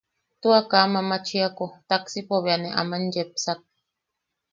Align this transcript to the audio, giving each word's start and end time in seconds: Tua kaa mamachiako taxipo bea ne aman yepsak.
Tua 0.41 0.59
kaa 0.71 0.87
mamachiako 0.93 1.65
taxipo 1.89 2.35
bea 2.43 2.57
ne 2.61 2.69
aman 2.81 3.03
yepsak. 3.13 3.59